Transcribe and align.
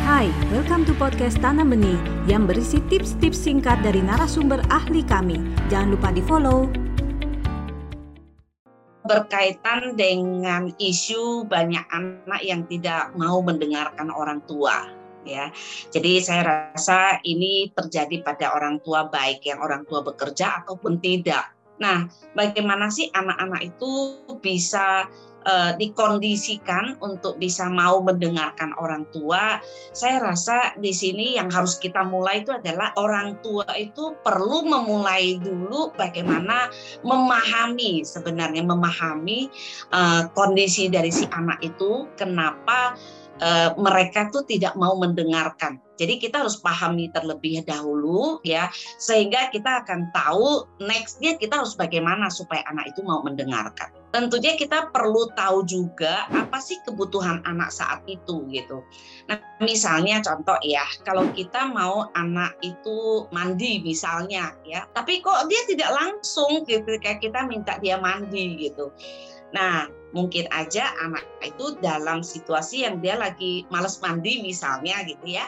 Hai, 0.00 0.32
welcome 0.48 0.88
to 0.88 0.96
podcast 0.96 1.36
Tanam 1.44 1.76
Benih 1.76 2.00
yang 2.24 2.48
berisi 2.48 2.80
tips-tips 2.88 3.36
singkat 3.36 3.84
dari 3.84 4.00
narasumber 4.00 4.64
ahli 4.72 5.04
kami. 5.04 5.36
Jangan 5.68 5.92
lupa 5.92 6.08
di-follow. 6.08 6.72
Berkaitan 9.04 10.00
dengan 10.00 10.72
isu 10.80 11.44
banyak 11.44 11.84
anak 11.92 12.40
yang 12.40 12.64
tidak 12.64 13.12
mau 13.12 13.44
mendengarkan 13.44 14.08
orang 14.08 14.40
tua 14.48 14.88
ya. 15.28 15.52
Jadi 15.92 16.24
saya 16.24 16.72
rasa 16.72 17.20
ini 17.28 17.68
terjadi 17.76 18.24
pada 18.24 18.56
orang 18.56 18.80
tua 18.80 19.04
baik 19.12 19.44
yang 19.44 19.60
orang 19.60 19.84
tua 19.84 20.00
bekerja 20.00 20.64
ataupun 20.64 20.96
tidak. 21.04 21.52
Nah, 21.80 22.08
bagaimana 22.36 22.92
sih 22.92 23.08
anak-anak 23.12 23.72
itu 23.72 24.20
bisa 24.44 25.08
uh, 25.46 25.72
dikondisikan 25.76 26.98
untuk 27.00 27.36
bisa 27.40 27.68
mau 27.68 28.00
mendengarkan 28.04 28.74
orang 28.80 29.06
tua, 29.12 29.60
saya 29.92 30.20
rasa 30.20 30.76
di 30.76 30.92
sini 30.92 31.36
yang 31.36 31.48
harus 31.52 31.76
kita 31.78 32.04
mulai 32.04 32.42
itu 32.44 32.52
adalah 32.52 32.92
orang 32.96 33.38
tua 33.44 33.66
itu 33.76 34.16
perlu 34.20 34.66
memulai 34.66 35.36
dulu 35.40 35.92
bagaimana 35.96 36.68
memahami 37.04 38.02
sebenarnya 38.04 38.64
memahami 38.64 39.48
uh, 39.92 40.28
kondisi 40.32 40.88
dari 40.88 41.12
si 41.12 41.24
anak 41.30 41.60
itu, 41.64 42.08
kenapa 42.16 42.96
uh, 43.40 43.74
mereka 43.80 44.28
tuh 44.30 44.44
tidak 44.46 44.76
mau 44.76 44.94
mendengarkan. 44.96 45.80
Jadi 46.00 46.16
kita 46.16 46.40
harus 46.40 46.56
pahami 46.56 47.12
terlebih 47.12 47.60
dahulu 47.68 48.40
ya, 48.40 48.72
sehingga 48.96 49.52
kita 49.52 49.84
akan 49.84 50.08
tahu 50.16 50.64
nextnya 50.80 51.36
kita 51.36 51.60
harus 51.60 51.76
bagaimana 51.76 52.32
supaya 52.32 52.64
anak 52.72 52.96
itu 52.96 53.04
mau 53.04 53.20
mendengarkan. 53.20 53.92
Tentunya 54.08 54.56
kita 54.56 54.88
perlu 54.96 55.28
tahu 55.36 55.60
juga 55.68 56.24
apa 56.32 56.56
sih 56.56 56.80
kebutuhan 56.88 57.44
anak 57.44 57.68
saat 57.68 58.00
itu 58.08 58.48
gitu. 58.48 58.80
Nah 59.28 59.44
misalnya 59.60 60.24
contoh 60.24 60.56
ya, 60.64 60.88
kalau 61.04 61.28
kita 61.36 61.68
mau 61.68 62.08
anak 62.16 62.56
itu 62.64 63.28
mandi 63.28 63.84
misalnya 63.84 64.56
ya, 64.64 64.88
tapi 64.96 65.20
kok 65.20 65.52
dia 65.52 65.62
tidak 65.68 65.92
langsung 65.92 66.64
gitu 66.64 66.96
kayak 66.96 67.20
kita 67.20 67.44
minta 67.44 67.76
dia 67.76 68.00
mandi 68.00 68.56
gitu. 68.56 68.88
Nah, 69.50 69.90
mungkin 70.10 70.46
aja 70.50 70.90
anak 71.02 71.26
itu 71.42 71.78
dalam 71.78 72.22
situasi 72.22 72.82
yang 72.86 72.98
dia 72.98 73.14
lagi 73.18 73.66
males 73.70 73.98
mandi 74.02 74.42
misalnya 74.42 75.02
gitu 75.06 75.38
ya. 75.38 75.46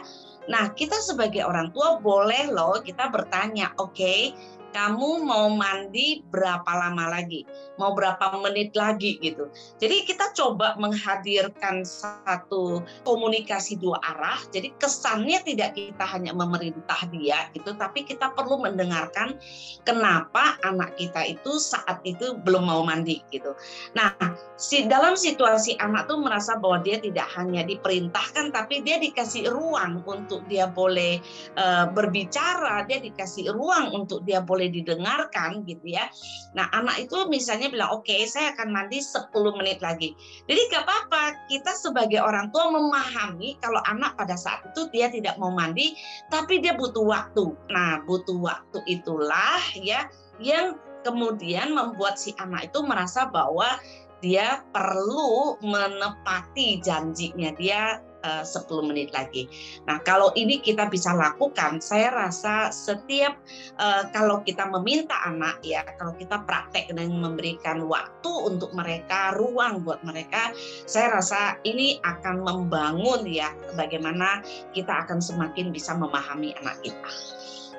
Nah, 0.50 0.74
kita 0.74 0.98
sebagai 0.98 1.46
orang 1.46 1.70
tua 1.70 2.02
boleh 2.02 2.50
loh 2.50 2.82
kita 2.82 3.10
bertanya, 3.10 3.70
oke, 3.78 3.94
okay, 3.94 4.34
kamu 4.72 5.24
mau 5.24 5.52
mandi 5.52 6.24
berapa 6.32 6.66
lama 6.66 7.12
lagi, 7.12 7.44
mau 7.76 7.92
berapa 7.92 8.40
menit 8.40 8.72
lagi 8.72 9.20
gitu. 9.20 9.48
Jadi 9.78 10.08
kita 10.08 10.32
coba 10.32 10.74
menghadirkan 10.80 11.84
satu 11.84 12.80
komunikasi 13.04 13.78
dua 13.78 14.00
arah. 14.02 14.40
Jadi 14.50 14.72
kesannya 14.80 15.44
tidak 15.44 15.76
kita 15.76 16.04
hanya 16.08 16.32
memerintah 16.32 17.04
dia 17.12 17.52
gitu, 17.52 17.76
tapi 17.76 18.08
kita 18.08 18.32
perlu 18.32 18.60
mendengarkan 18.64 19.36
kenapa 19.84 20.56
anak 20.64 20.96
kita 20.96 21.36
itu 21.36 21.60
saat 21.60 22.00
itu 22.02 22.36
belum 22.42 22.68
mau 22.68 22.82
mandi 22.82 23.20
gitu. 23.28 23.52
Nah, 23.92 24.16
si 24.56 24.88
dalam 24.88 25.14
situasi 25.14 25.76
anak 25.78 26.08
tuh 26.08 26.18
merasa 26.20 26.56
bahwa 26.56 26.80
dia 26.80 26.96
tidak 26.98 27.28
hanya 27.36 27.62
diperintahkan, 27.66 28.50
tapi 28.56 28.80
dia 28.80 28.96
dikasih 28.96 29.52
ruang 29.52 30.00
untuk 30.08 30.44
dia 30.48 30.70
boleh 30.70 31.20
uh, 31.60 31.86
berbicara, 31.92 32.88
dia 32.88 32.98
dikasih 33.02 33.52
ruang 33.52 33.92
untuk 33.92 34.24
dia 34.24 34.40
boleh 34.40 34.61
boleh 34.62 34.70
didengarkan 34.70 35.66
gitu 35.66 35.98
ya. 35.98 36.06
Nah 36.54 36.70
anak 36.70 37.10
itu 37.10 37.26
misalnya 37.26 37.66
bilang 37.66 37.98
oke 37.98 38.06
okay, 38.06 38.22
saya 38.30 38.54
akan 38.54 38.70
mandi 38.70 39.02
10 39.02 39.34
menit 39.58 39.82
lagi. 39.82 40.14
Jadi 40.46 40.60
gak 40.70 40.86
apa-apa 40.86 41.50
kita 41.50 41.74
sebagai 41.74 42.22
orang 42.22 42.54
tua 42.54 42.70
memahami 42.70 43.58
kalau 43.58 43.82
anak 43.90 44.14
pada 44.14 44.38
saat 44.38 44.62
itu 44.70 44.86
dia 44.94 45.10
tidak 45.10 45.34
mau 45.42 45.50
mandi 45.50 45.98
tapi 46.30 46.62
dia 46.62 46.78
butuh 46.78 47.02
waktu. 47.02 47.50
Nah 47.74 48.06
butuh 48.06 48.38
waktu 48.38 48.78
itulah 48.86 49.58
ya 49.74 50.06
yang 50.38 50.78
kemudian 51.02 51.74
membuat 51.74 52.14
si 52.14 52.30
anak 52.38 52.70
itu 52.70 52.78
merasa 52.86 53.26
bahwa 53.26 53.82
dia 54.22 54.62
perlu 54.70 55.58
menepati 55.66 56.78
janjinya 56.78 57.50
dia 57.58 57.98
10 58.22 58.46
eh, 58.46 58.82
menit 58.86 59.08
lagi. 59.10 59.50
Nah, 59.84 59.98
kalau 60.06 60.30
ini 60.38 60.62
kita 60.62 60.86
bisa 60.86 61.12
lakukan, 61.12 61.82
saya 61.82 62.14
rasa 62.14 62.70
setiap 62.70 63.36
uh, 63.82 64.06
kalau 64.14 64.40
kita 64.46 64.66
meminta 64.70 65.18
anak 65.26 65.58
ya, 65.66 65.82
kalau 65.98 66.14
kita 66.14 66.40
praktek 66.46 66.90
dan 66.94 67.10
memberikan 67.12 67.84
waktu 67.90 68.30
untuk 68.30 68.70
mereka, 68.72 69.34
ruang 69.34 69.82
buat 69.82 70.00
mereka, 70.06 70.54
saya 70.86 71.18
rasa 71.18 71.58
ini 71.66 71.98
akan 72.06 72.46
membangun 72.46 73.26
ya 73.26 73.50
bagaimana 73.74 74.42
kita 74.70 75.06
akan 75.06 75.18
semakin 75.18 75.74
bisa 75.74 75.94
memahami 75.98 76.54
anak 76.62 76.78
kita 76.82 77.10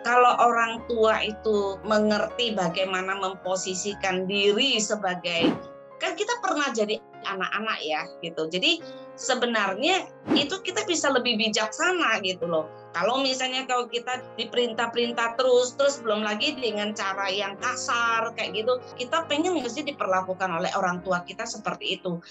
kalau 0.03 0.35
orang 0.43 0.83
tua 0.91 1.23
itu 1.23 1.79
mengerti 1.87 2.51
bagaimana 2.51 3.15
memposisikan 3.17 4.27
diri 4.27 4.77
sebagai 4.77 5.55
kan 5.97 6.19
kita 6.19 6.35
pernah 6.43 6.67
jadi 6.75 6.99
anak-anak 7.25 7.79
ya 7.83 8.05
gitu. 8.21 8.47
Jadi 8.47 8.83
sebenarnya 9.17 10.07
itu 10.33 10.59
kita 10.61 10.83
bisa 10.85 11.09
lebih 11.09 11.37
bijaksana 11.37 12.21
gitu 12.21 12.45
loh. 12.49 12.69
Kalau 12.93 13.25
misalnya 13.25 13.65
kalau 13.65 13.89
kita 13.89 14.21
diperintah-perintah 14.37 15.33
terus, 15.33 15.73
terus 15.73 15.97
belum 15.97 16.21
lagi 16.21 16.53
dengan 16.53 16.93
cara 16.93 17.25
yang 17.29 17.57
kasar 17.57 18.37
kayak 18.37 18.53
gitu, 18.53 18.77
kita 19.01 19.25
pengen 19.25 19.57
nggak 19.57 19.73
sih 19.73 19.81
diperlakukan 19.81 20.49
oleh 20.49 20.69
orang 20.77 21.01
tua 21.01 21.25
kita 21.25 21.43
seperti 21.49 21.97
itu. 21.97 22.21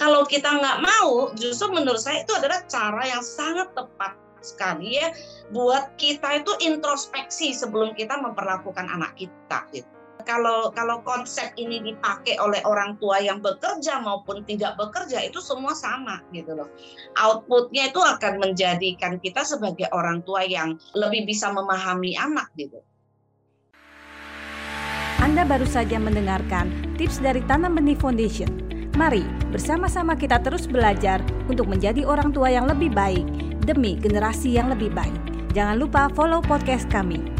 Kalau 0.00 0.24
kita 0.24 0.56
nggak 0.56 0.80
mau, 0.80 1.36
justru 1.36 1.68
menurut 1.68 2.00
saya 2.00 2.24
itu 2.24 2.32
adalah 2.32 2.64
cara 2.64 3.02
yang 3.04 3.20
sangat 3.20 3.76
tepat 3.76 4.16
sekali 4.46 4.94
ya 4.94 5.10
buat 5.50 5.98
kita 5.98 6.46
itu 6.46 6.54
introspeksi 6.62 7.50
sebelum 7.50 7.98
kita 7.98 8.14
memperlakukan 8.22 8.86
anak 8.86 9.18
kita 9.18 9.66
gitu 9.74 9.95
kalau 10.26 10.74
kalau 10.74 11.00
konsep 11.06 11.54
ini 11.54 11.78
dipakai 11.80 12.36
oleh 12.42 12.60
orang 12.66 12.98
tua 12.98 13.22
yang 13.22 13.38
bekerja 13.38 14.02
maupun 14.02 14.42
tidak 14.42 14.74
bekerja 14.74 15.22
itu 15.22 15.38
semua 15.38 15.72
sama 15.72 16.20
gitu 16.34 16.58
loh. 16.58 16.68
Outputnya 17.16 17.88
itu 17.88 18.02
akan 18.02 18.42
menjadikan 18.42 19.22
kita 19.22 19.46
sebagai 19.46 19.86
orang 19.94 20.20
tua 20.26 20.42
yang 20.42 20.76
lebih 20.98 21.24
bisa 21.24 21.48
memahami 21.54 22.18
anak 22.18 22.50
gitu. 22.58 22.82
Anda 25.22 25.48
baru 25.48 25.64
saja 25.64 25.96
mendengarkan 25.96 26.68
tips 27.00 27.22
dari 27.22 27.40
Tanam 27.46 27.78
Benih 27.78 27.96
Foundation. 27.96 28.50
Mari 28.98 29.24
bersama-sama 29.54 30.18
kita 30.18 30.42
terus 30.42 30.66
belajar 30.66 31.22
untuk 31.46 31.70
menjadi 31.70 32.04
orang 32.04 32.34
tua 32.34 32.50
yang 32.52 32.66
lebih 32.68 32.92
baik 32.92 33.24
demi 33.64 33.96
generasi 33.96 34.58
yang 34.58 34.68
lebih 34.68 34.92
baik. 34.92 35.16
Jangan 35.56 35.80
lupa 35.80 36.12
follow 36.12 36.44
podcast 36.44 36.84
kami 36.92 37.35